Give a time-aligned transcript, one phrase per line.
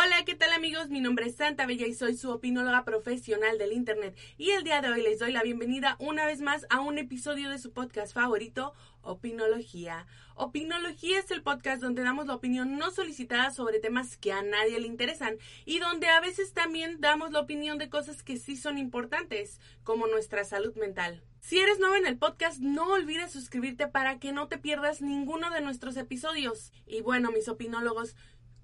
[0.00, 0.90] Hola, ¿qué tal amigos?
[0.90, 4.16] Mi nombre es Santa Bella y soy su opinóloga profesional del Internet.
[4.36, 7.50] Y el día de hoy les doy la bienvenida una vez más a un episodio
[7.50, 10.06] de su podcast favorito, Opinología.
[10.36, 14.78] Opinología es el podcast donde damos la opinión no solicitada sobre temas que a nadie
[14.78, 18.78] le interesan y donde a veces también damos la opinión de cosas que sí son
[18.78, 21.24] importantes, como nuestra salud mental.
[21.40, 25.50] Si eres nuevo en el podcast, no olvides suscribirte para que no te pierdas ninguno
[25.50, 26.72] de nuestros episodios.
[26.86, 28.16] Y bueno, mis opinólogos,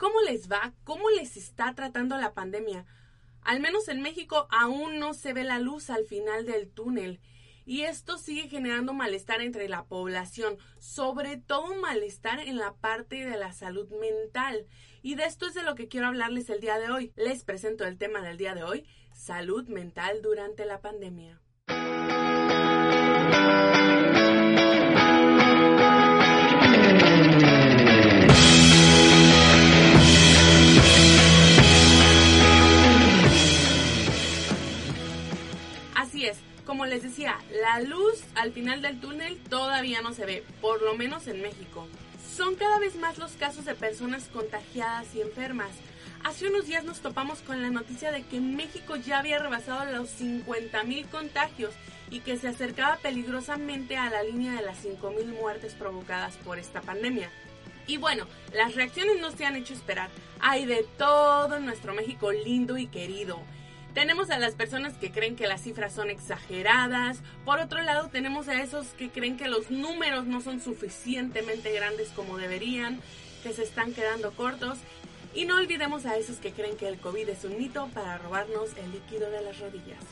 [0.05, 0.75] ¿Cómo les va?
[0.85, 2.85] ¿Cómo les está tratando la pandemia?
[3.41, 7.23] Al menos en México aún no se ve la luz al final del túnel.
[7.65, 13.39] Y esto sigue generando malestar entre la población, sobre todo malestar en la parte de
[13.39, 14.67] la salud mental.
[15.01, 17.15] Y de esto es de lo que quiero hablarles el día de hoy.
[17.17, 21.41] Les presento el tema del día de hoy, salud mental durante la pandemia.
[36.65, 40.95] Como les decía, la luz al final del túnel todavía no se ve, por lo
[40.95, 41.87] menos en México.
[42.37, 45.71] Son cada vez más los casos de personas contagiadas y enfermas.
[46.25, 50.09] Hace unos días nos topamos con la noticia de que México ya había rebasado los
[50.21, 51.75] 50.000 contagios
[52.11, 56.81] y que se acercaba peligrosamente a la línea de las 5.000 muertes provocadas por esta
[56.81, 57.31] pandemia.
[57.87, 60.09] Y bueno, las reacciones no se han hecho esperar.
[60.41, 63.41] Hay de todo nuestro México lindo y querido.
[63.95, 67.19] Tenemos a las personas que creen que las cifras son exageradas.
[67.45, 72.09] Por otro lado, tenemos a esos que creen que los números no son suficientemente grandes
[72.09, 73.01] como deberían,
[73.45, 74.79] que se están quedando cortos.
[75.33, 78.71] Y no olvidemos a esos que creen que el COVID es un mito para robarnos
[78.77, 80.03] el líquido de las rodillas.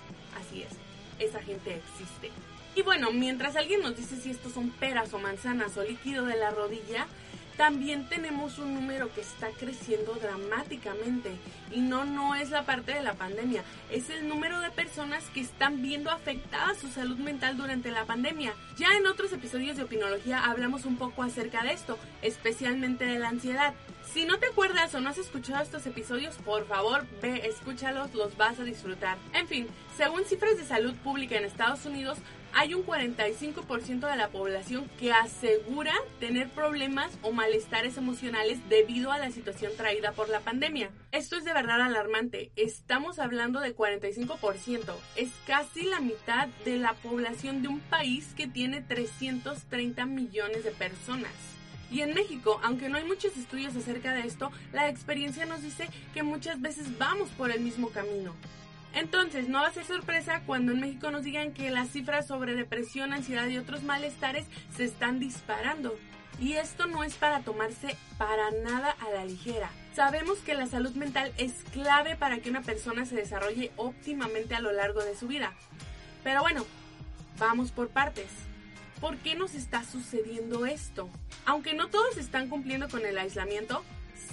[0.40, 0.70] Así es,
[1.18, 2.30] esa gente existe.
[2.76, 6.36] Y bueno, mientras alguien nos dice si estos son peras o manzanas o líquido de
[6.36, 7.08] la rodilla,
[7.56, 11.30] también tenemos un número que está creciendo dramáticamente
[11.70, 15.40] y no no es la parte de la pandemia, es el número de personas que
[15.40, 18.54] están viendo afectada su salud mental durante la pandemia.
[18.76, 23.28] Ya en otros episodios de Opinología hablamos un poco acerca de esto, especialmente de la
[23.28, 23.74] ansiedad.
[24.12, 28.36] Si no te acuerdas o no has escuchado estos episodios, por favor ve, escúchalos, los
[28.36, 29.16] vas a disfrutar.
[29.32, 32.18] En fin, según cifras de salud pública en Estados Unidos,
[32.54, 39.18] hay un 45% de la población que asegura tener problemas o malestares emocionales debido a
[39.18, 40.90] la situación traída por la pandemia.
[41.12, 42.50] Esto es de verdad alarmante.
[42.56, 44.94] Estamos hablando de 45%.
[45.16, 50.70] Es casi la mitad de la población de un país que tiene 330 millones de
[50.72, 51.32] personas.
[51.90, 55.88] Y en México, aunque no hay muchos estudios acerca de esto, la experiencia nos dice
[56.14, 58.34] que muchas veces vamos por el mismo camino.
[58.94, 62.54] Entonces, no va a ser sorpresa cuando en México nos digan que las cifras sobre
[62.54, 65.96] depresión, ansiedad y otros malestares se están disparando.
[66.38, 69.70] Y esto no es para tomarse para nada a la ligera.
[69.94, 74.60] Sabemos que la salud mental es clave para que una persona se desarrolle óptimamente a
[74.60, 75.52] lo largo de su vida.
[76.24, 76.64] Pero bueno,
[77.38, 78.28] vamos por partes.
[79.00, 81.10] ¿Por qué nos está sucediendo esto?
[81.44, 83.82] Aunque no todos están cumpliendo con el aislamiento,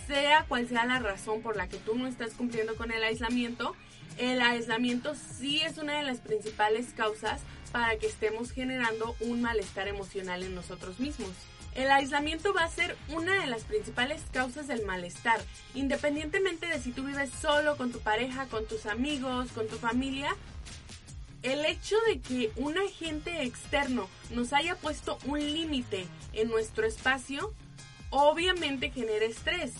[0.07, 3.75] sea cual sea la razón por la que tú no estás cumpliendo con el aislamiento,
[4.17, 9.87] el aislamiento sí es una de las principales causas para que estemos generando un malestar
[9.87, 11.31] emocional en nosotros mismos.
[11.75, 15.39] El aislamiento va a ser una de las principales causas del malestar,
[15.75, 20.35] independientemente de si tú vives solo, con tu pareja, con tus amigos, con tu familia.
[21.43, 27.53] El hecho de que un agente externo nos haya puesto un límite en nuestro espacio,
[28.09, 29.73] obviamente genera estrés.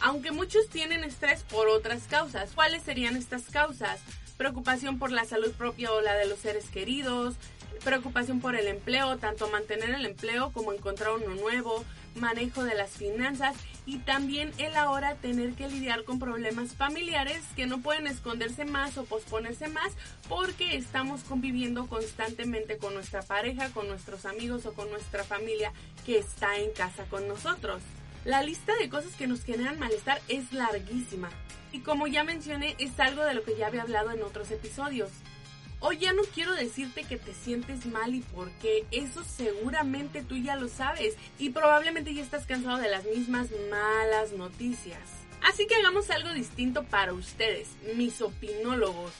[0.00, 2.50] Aunque muchos tienen estrés por otras causas.
[2.54, 4.00] ¿Cuáles serían estas causas?
[4.36, 7.36] Preocupación por la salud propia o la de los seres queridos,
[7.84, 11.84] preocupación por el empleo, tanto mantener el empleo como encontrar uno nuevo,
[12.16, 17.66] manejo de las finanzas y también el ahora tener que lidiar con problemas familiares que
[17.66, 19.92] no pueden esconderse más o posponerse más
[20.28, 25.72] porque estamos conviviendo constantemente con nuestra pareja, con nuestros amigos o con nuestra familia
[26.04, 27.82] que está en casa con nosotros.
[28.26, 31.30] La lista de cosas que nos generan malestar es larguísima.
[31.70, 35.10] Y como ya mencioné, es algo de lo que ya había hablado en otros episodios.
[35.78, 40.36] Hoy ya no quiero decirte que te sientes mal y por qué, eso seguramente tú
[40.36, 44.98] ya lo sabes y probablemente ya estás cansado de las mismas malas noticias.
[45.44, 49.12] Así que hagamos algo distinto para ustedes, mis opinólogos.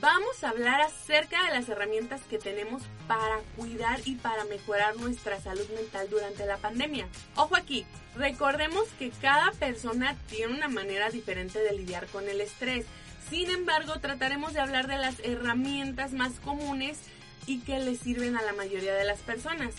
[0.00, 5.40] Vamos a hablar acerca de las herramientas que tenemos para cuidar y para mejorar nuestra
[5.40, 7.06] salud mental durante la pandemia.
[7.36, 7.86] Ojo aquí,
[8.16, 12.86] recordemos que cada persona tiene una manera diferente de lidiar con el estrés.
[13.30, 16.98] Sin embargo, trataremos de hablar de las herramientas más comunes
[17.46, 19.74] y que le sirven a la mayoría de las personas.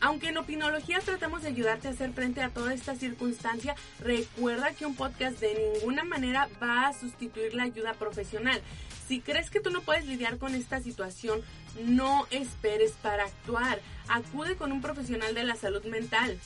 [0.00, 4.86] Aunque en Opinología tratamos de ayudarte a hacer frente a toda esta circunstancia, recuerda que
[4.86, 8.62] un podcast de ninguna manera va a sustituir la ayuda profesional.
[9.10, 11.42] Si crees que tú no puedes lidiar con esta situación,
[11.82, 13.80] no esperes para actuar.
[14.06, 16.38] Acude con un profesional de la salud mental.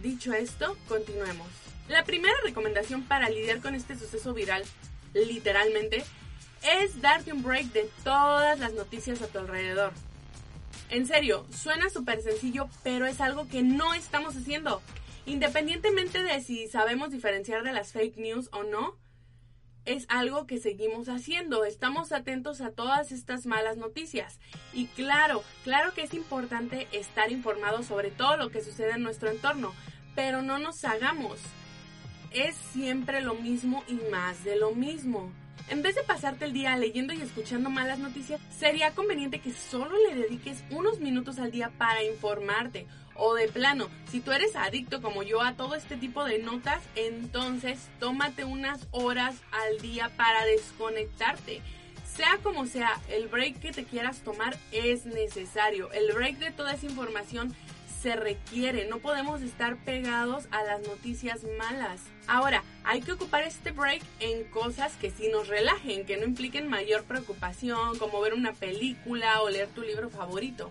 [0.00, 1.48] Dicho esto, continuemos.
[1.88, 4.62] La primera recomendación para lidiar con este suceso viral,
[5.12, 6.04] literalmente,
[6.62, 9.92] es darte un break de todas las noticias a tu alrededor.
[10.90, 14.82] En serio, suena súper sencillo, pero es algo que no estamos haciendo.
[15.26, 18.96] Independientemente de si sabemos diferenciar de las fake news o no,
[19.88, 21.64] es algo que seguimos haciendo.
[21.64, 24.38] Estamos atentos a todas estas malas noticias.
[24.74, 29.30] Y claro, claro que es importante estar informados sobre todo lo que sucede en nuestro
[29.30, 29.72] entorno,
[30.14, 31.40] pero no nos hagamos.
[32.32, 35.32] Es siempre lo mismo y más de lo mismo.
[35.70, 39.94] En vez de pasarte el día leyendo y escuchando malas noticias, sería conveniente que solo
[40.08, 42.86] le dediques unos minutos al día para informarte.
[43.14, 46.82] O de plano, si tú eres adicto como yo a todo este tipo de notas,
[46.94, 51.60] entonces tómate unas horas al día para desconectarte.
[52.16, 55.92] Sea como sea, el break que te quieras tomar es necesario.
[55.92, 57.54] El break de toda esa información
[58.00, 62.00] se requiere, no podemos estar pegados a las noticias malas.
[62.26, 66.68] Ahora, hay que ocupar este break en cosas que sí nos relajen, que no impliquen
[66.68, 70.70] mayor preocupación, como ver una película o leer tu libro favorito.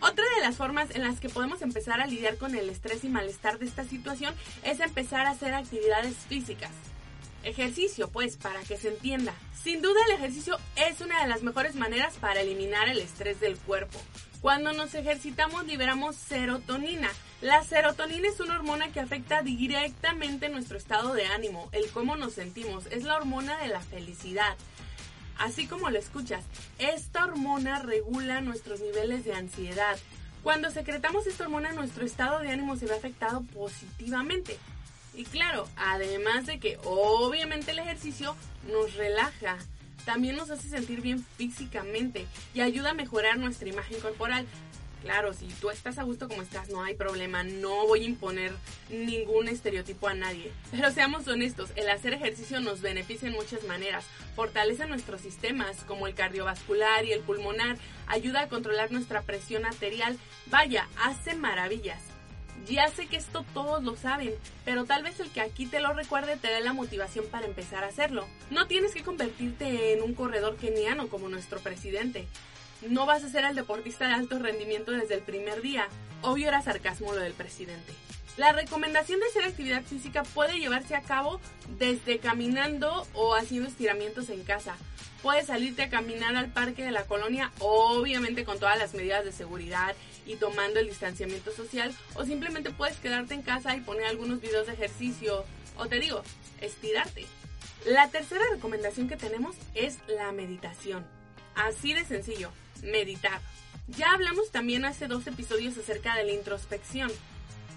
[0.00, 3.08] Otra de las formas en las que podemos empezar a lidiar con el estrés y
[3.08, 6.72] malestar de esta situación es empezar a hacer actividades físicas.
[7.42, 9.34] Ejercicio, pues, para que se entienda.
[9.62, 13.56] Sin duda el ejercicio es una de las mejores maneras para eliminar el estrés del
[13.58, 13.98] cuerpo.
[14.40, 17.10] Cuando nos ejercitamos liberamos serotonina.
[17.42, 22.34] La serotonina es una hormona que afecta directamente nuestro estado de ánimo, el cómo nos
[22.34, 22.86] sentimos.
[22.86, 24.56] Es la hormona de la felicidad.
[25.38, 26.44] Así como lo escuchas,
[26.78, 29.98] esta hormona regula nuestros niveles de ansiedad.
[30.42, 34.58] Cuando secretamos esta hormona, nuestro estado de ánimo se ve afectado positivamente.
[35.12, 38.34] Y claro, además de que obviamente el ejercicio
[38.70, 39.58] nos relaja,
[40.04, 44.46] también nos hace sentir bien físicamente y ayuda a mejorar nuestra imagen corporal.
[45.02, 48.52] Claro, si tú estás a gusto como estás, no hay problema, no voy a imponer
[48.90, 50.52] ningún estereotipo a nadie.
[50.70, 54.04] Pero seamos honestos, el hacer ejercicio nos beneficia en muchas maneras.
[54.36, 60.18] Fortalece nuestros sistemas, como el cardiovascular y el pulmonar, ayuda a controlar nuestra presión arterial,
[60.50, 62.09] vaya, hace maravillas.
[62.66, 64.32] Ya sé que esto todos lo saben,
[64.64, 67.84] pero tal vez el que aquí te lo recuerde te dé la motivación para empezar
[67.84, 68.26] a hacerlo.
[68.50, 72.26] No tienes que convertirte en un corredor keniano como nuestro presidente.
[72.88, 75.88] No vas a ser el deportista de alto rendimiento desde el primer día.
[76.22, 77.92] Obvio era sarcasmo lo del presidente.
[78.36, 81.40] La recomendación de hacer actividad física puede llevarse a cabo
[81.78, 84.76] desde caminando o haciendo estiramientos en casa.
[85.22, 89.32] Puedes salirte a caminar al parque de la colonia, obviamente con todas las medidas de
[89.32, 89.94] seguridad
[90.26, 94.66] y tomando el distanciamiento social, o simplemente puedes quedarte en casa y poner algunos videos
[94.66, 95.44] de ejercicio,
[95.76, 96.22] o te digo,
[96.60, 97.26] estirarte.
[97.86, 101.06] La tercera recomendación que tenemos es la meditación.
[101.54, 102.50] Así de sencillo,
[102.82, 103.40] meditar.
[103.88, 107.10] Ya hablamos también hace dos episodios acerca de la introspección.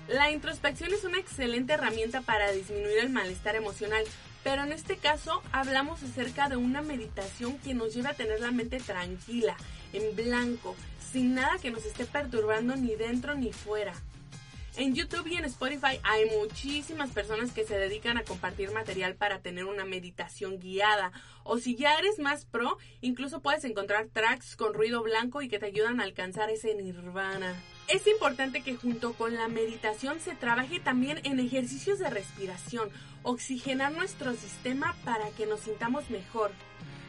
[0.08, 4.04] La introspección es una excelente herramienta para disminuir el malestar emocional,
[4.44, 8.52] pero en este caso hablamos acerca de una meditación que nos lleva a tener la
[8.52, 9.56] mente tranquila,
[9.94, 10.76] en blanco,
[11.12, 13.94] sin nada que nos esté perturbando ni dentro ni fuera.
[14.76, 19.40] En YouTube y en Spotify hay muchísimas personas que se dedican a compartir material para
[19.40, 21.12] tener una meditación guiada.
[21.44, 25.60] O si ya eres más pro, incluso puedes encontrar tracks con ruido blanco y que
[25.60, 27.54] te ayudan a alcanzar ese nirvana.
[27.88, 32.90] Es importante que junto con la meditación se trabaje también en ejercicios de respiración,
[33.22, 36.52] oxigenar nuestro sistema para que nos sintamos mejor.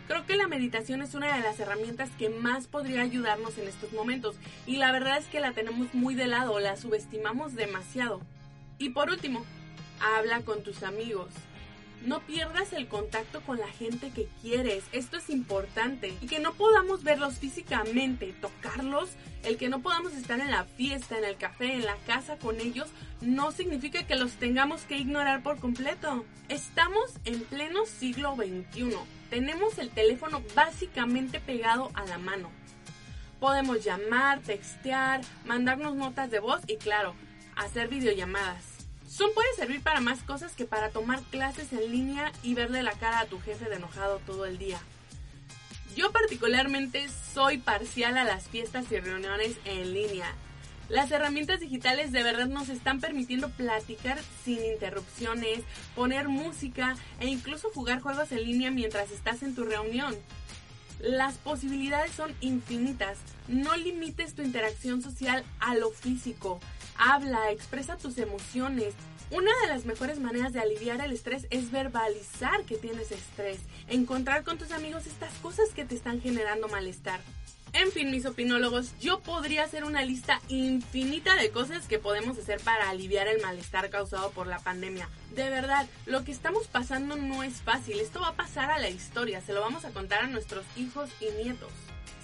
[0.06, 3.92] Creo que la meditación es una de las herramientas que más podría ayudarnos en estos
[3.92, 8.20] momentos y la verdad es que la tenemos muy de lado, la subestimamos demasiado.
[8.78, 9.44] Y por último,
[10.00, 11.30] habla con tus amigos.
[12.04, 16.14] No pierdas el contacto con la gente que quieres, esto es importante.
[16.20, 19.10] Y que no podamos verlos físicamente, tocarlos,
[19.42, 22.60] el que no podamos estar en la fiesta, en el café, en la casa con
[22.60, 22.88] ellos,
[23.20, 26.24] no significa que los tengamos que ignorar por completo.
[26.48, 28.96] Estamos en pleno siglo XXI
[29.34, 32.50] tenemos el teléfono básicamente pegado a la mano.
[33.40, 37.16] Podemos llamar, textear, mandarnos notas de voz y claro,
[37.56, 38.73] hacer videollamadas.
[39.08, 42.92] Zoom puede servir para más cosas que para tomar clases en línea y verle la
[42.92, 44.80] cara a tu jefe de enojado todo el día.
[45.94, 50.34] Yo particularmente soy parcial a las fiestas y reuniones en línea.
[50.88, 55.60] Las herramientas digitales de verdad nos están permitiendo platicar sin interrupciones,
[55.94, 60.14] poner música e incluso jugar juegos en línea mientras estás en tu reunión.
[61.04, 63.18] Las posibilidades son infinitas.
[63.46, 66.60] No limites tu interacción social a lo físico.
[66.96, 68.94] Habla, expresa tus emociones.
[69.30, 73.58] Una de las mejores maneras de aliviar el estrés es verbalizar que tienes estrés.
[73.86, 77.20] Encontrar con tus amigos estas cosas que te están generando malestar.
[77.74, 82.60] En fin, mis opinólogos, yo podría hacer una lista infinita de cosas que podemos hacer
[82.60, 85.08] para aliviar el malestar causado por la pandemia.
[85.34, 88.90] De verdad, lo que estamos pasando no es fácil, esto va a pasar a la
[88.90, 91.72] historia, se lo vamos a contar a nuestros hijos y nietos.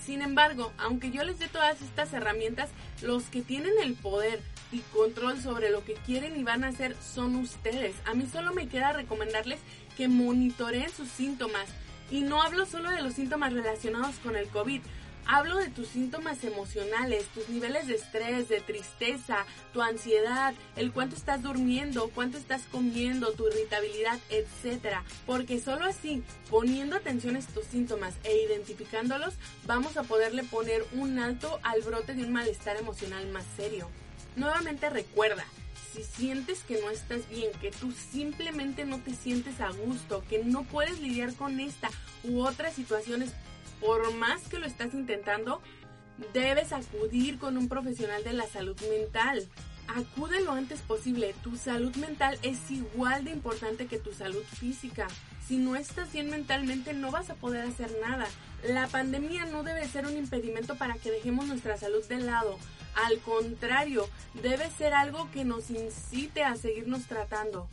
[0.06, 2.70] Sin embargo, aunque yo les dé todas estas herramientas,
[3.02, 4.40] los que tienen el poder
[4.70, 7.96] y control sobre lo que quieren y van a hacer son ustedes.
[8.06, 9.58] A mí solo me queda recomendarles
[9.96, 11.66] que monitoreen sus síntomas.
[12.10, 14.80] Y no hablo solo de los síntomas relacionados con el COVID,
[15.32, 21.14] Hablo de tus síntomas emocionales, tus niveles de estrés, de tristeza, tu ansiedad, el cuánto
[21.14, 24.96] estás durmiendo, cuánto estás comiendo, tu irritabilidad, etc.
[25.26, 29.34] Porque solo así, poniendo atención a estos síntomas e identificándolos,
[29.68, 33.88] vamos a poderle poner un alto al brote de un malestar emocional más serio.
[34.34, 35.44] Nuevamente recuerda,
[35.92, 40.42] si sientes que no estás bien, que tú simplemente no te sientes a gusto, que
[40.42, 41.88] no puedes lidiar con esta
[42.24, 43.30] u otras situaciones
[43.80, 45.60] por más que lo estás intentando,
[46.32, 49.48] debes acudir con un profesional de la salud mental.
[49.88, 51.34] Acude lo antes posible.
[51.42, 55.08] Tu salud mental es igual de importante que tu salud física.
[55.46, 58.26] Si no estás bien mentalmente no vas a poder hacer nada.
[58.62, 62.58] La pandemia no debe ser un impedimento para que dejemos nuestra salud de lado.
[62.94, 64.08] Al contrario,
[64.42, 67.68] debe ser algo que nos incite a seguirnos tratando.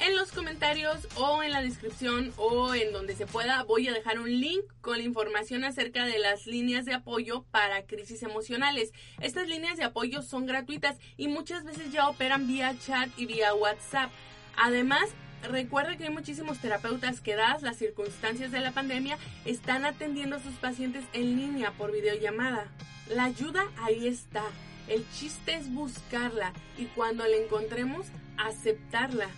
[0.00, 4.18] En los comentarios o en la descripción o en donde se pueda voy a dejar
[4.18, 8.92] un link con la información acerca de las líneas de apoyo para crisis emocionales.
[9.20, 13.52] Estas líneas de apoyo son gratuitas y muchas veces ya operan vía chat y vía
[13.52, 14.10] WhatsApp.
[14.56, 15.10] Además,
[15.42, 20.42] recuerda que hay muchísimos terapeutas que dadas las circunstancias de la pandemia están atendiendo a
[20.42, 22.68] sus pacientes en línea por videollamada.
[23.10, 24.44] La ayuda ahí está.
[24.88, 28.06] El chiste es buscarla y cuando la encontremos,
[28.38, 29.28] aceptarla.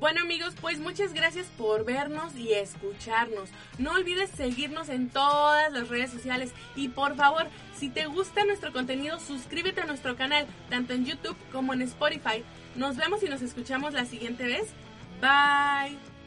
[0.00, 3.48] Bueno amigos, pues muchas gracias por vernos y escucharnos.
[3.78, 8.72] No olvides seguirnos en todas las redes sociales y por favor, si te gusta nuestro
[8.72, 12.44] contenido, suscríbete a nuestro canal, tanto en YouTube como en Spotify.
[12.76, 14.68] Nos vemos y nos escuchamos la siguiente vez.
[15.20, 16.17] Bye.